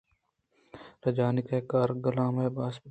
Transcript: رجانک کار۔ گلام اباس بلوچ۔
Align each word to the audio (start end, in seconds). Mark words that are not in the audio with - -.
رجانک 1.03 1.49
کار۔ 1.71 1.89
گلام 2.05 2.35
اباس 2.45 2.55
بلوچ۔ 2.75 2.75